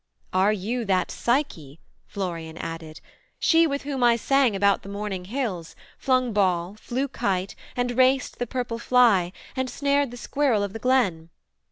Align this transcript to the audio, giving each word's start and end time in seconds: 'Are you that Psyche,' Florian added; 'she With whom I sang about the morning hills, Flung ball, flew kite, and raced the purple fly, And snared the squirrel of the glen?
'Are 0.33 0.51
you 0.51 0.83
that 0.85 1.11
Psyche,' 1.11 1.79
Florian 2.07 2.57
added; 2.57 3.01
'she 3.37 3.67
With 3.67 3.83
whom 3.83 4.03
I 4.03 4.15
sang 4.15 4.55
about 4.55 4.81
the 4.81 4.89
morning 4.89 5.25
hills, 5.25 5.75
Flung 5.99 6.33
ball, 6.33 6.73
flew 6.81 7.07
kite, 7.07 7.53
and 7.75 7.91
raced 7.91 8.39
the 8.39 8.47
purple 8.47 8.79
fly, 8.79 9.31
And 9.55 9.69
snared 9.69 10.09
the 10.09 10.17
squirrel 10.17 10.63
of 10.63 10.73
the 10.73 10.79
glen? 10.79 11.29